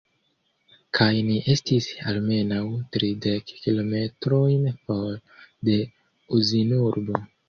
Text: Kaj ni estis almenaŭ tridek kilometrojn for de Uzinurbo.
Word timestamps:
Kaj 0.97 1.07
ni 1.25 1.33
estis 1.55 1.89
almenaŭ 2.11 2.61
tridek 2.97 3.51
kilometrojn 3.65 4.65
for 4.87 5.13
de 5.69 5.77
Uzinurbo. 6.39 7.21